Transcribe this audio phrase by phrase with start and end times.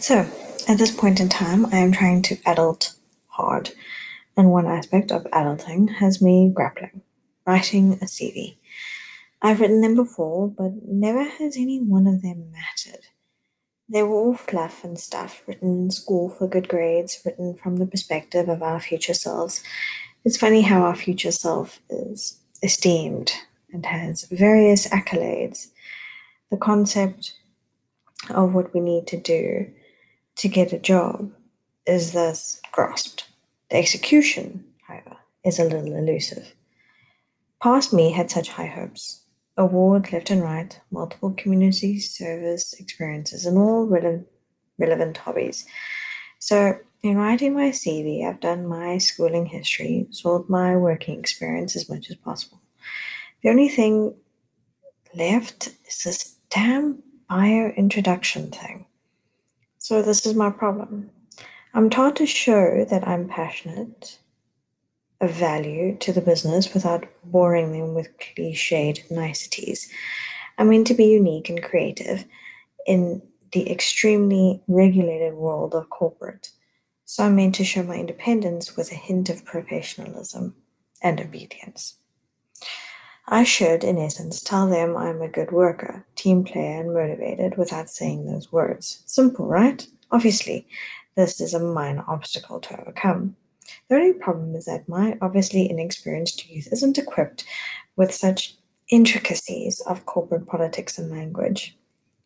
[0.00, 0.26] So,
[0.66, 2.94] at this point in time, I am trying to adult
[3.26, 3.70] hard,
[4.34, 7.02] and one aspect of adulting has me grappling
[7.46, 8.56] writing a CV.
[9.42, 13.08] I've written them before, but never has any one of them mattered.
[13.90, 17.86] They were all fluff and stuff, written in school for good grades, written from the
[17.86, 19.62] perspective of our future selves.
[20.24, 23.32] It's funny how our future self is esteemed
[23.70, 25.68] and has various accolades.
[26.50, 27.34] The concept
[28.30, 29.70] of what we need to do
[30.40, 31.30] to get a job
[31.86, 33.28] is thus grasped.
[33.70, 36.54] The execution, however, is a little elusive.
[37.62, 39.20] Past me had such high hopes.
[39.58, 44.24] Award left and right, multiple community service experiences, and all rele-
[44.78, 45.66] relevant hobbies.
[46.38, 51.90] So, in writing my CV, I've done my schooling history, sold my working experience as
[51.90, 52.62] much as possible.
[53.42, 54.14] The only thing
[55.14, 58.86] left is this damn bio introduction thing.
[59.90, 61.10] So, this is my problem.
[61.74, 64.20] I'm taught to show that I'm passionate,
[65.20, 69.90] of value to the business without boring them with cliched niceties.
[70.58, 72.24] I'm meant to be unique and creative
[72.86, 73.20] in
[73.50, 76.50] the extremely regulated world of corporate.
[77.04, 80.54] So I'm meant to show my independence with a hint of professionalism
[81.02, 81.96] and obedience.
[83.32, 87.88] I should, in essence, tell them I'm a good worker, team player, and motivated without
[87.88, 89.04] saying those words.
[89.06, 89.86] Simple, right?
[90.10, 90.66] Obviously,
[91.14, 93.36] this is a minor obstacle to overcome.
[93.88, 97.44] The only problem is that my obviously inexperienced youth isn't equipped
[97.94, 98.56] with such
[98.88, 101.76] intricacies of corporate politics and language.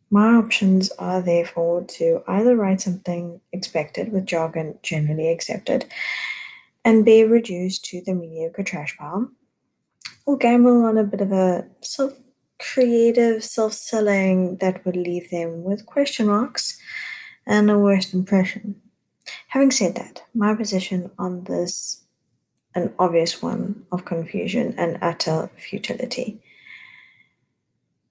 [0.08, 5.84] My options are therefore to either write something expected with jargon generally accepted
[6.82, 9.30] and be reduced to the mediocre trash pile,
[10.26, 12.12] or gamble on a bit of a self
[12.58, 16.78] creative self selling that would leave them with question marks
[17.46, 18.80] and a worst impression.
[19.48, 22.04] Having said that, my position on this
[22.74, 26.40] an obvious one of confusion and utter futility.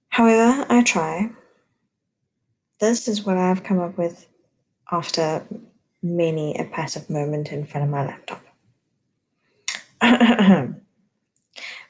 [0.08, 1.30] However, I try.
[2.80, 4.26] This is what I've come up with
[4.90, 5.46] after
[6.02, 8.42] many a passive moment in front of my laptop.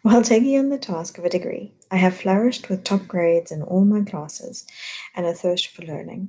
[0.05, 3.63] While taking on the task of a degree, I have flourished with top grades in
[3.63, 4.67] all my classes
[5.17, 6.29] and a thirst for learning.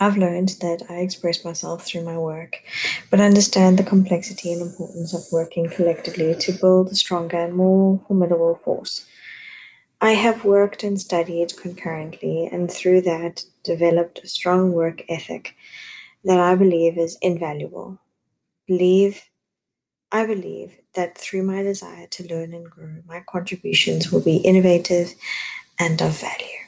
[0.00, 2.62] I've learned that I express myself through my work,
[3.10, 8.00] but understand the complexity and importance of working collectively to build a stronger and more
[8.08, 9.06] formidable force.
[10.00, 15.54] I have worked and studied concurrently, and through that, developed a strong work ethic
[16.24, 17.98] that I believe is invaluable.
[18.66, 19.20] Believe
[20.14, 25.14] I believe that through my desire to learn and grow, my contributions will be innovative
[25.80, 26.63] and of value.